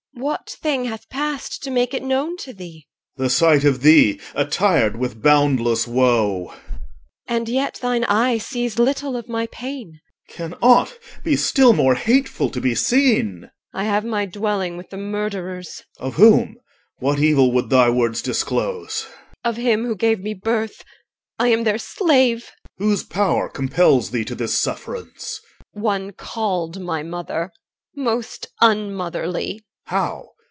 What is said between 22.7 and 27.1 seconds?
OR. Whose power compels thee to this sufferance? EL. One called my